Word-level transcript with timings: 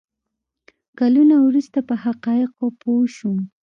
کلونه 0.99 1.35
وروسته 1.45 1.79
په 1.87 1.93
حقایقو 2.03 2.67
پوه 2.81 3.03
شوم. 3.15 3.39